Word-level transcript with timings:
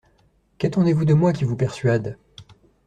Qu'attendez-vous 0.57 1.05
de 1.05 1.13
moi 1.13 1.31
qui 1.31 1.43
vous 1.45 1.55
persuade? 1.55 2.17